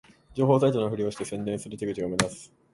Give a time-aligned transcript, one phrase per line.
[0.33, 2.51] 情報サイトのふりをして宣伝する手口が目立つ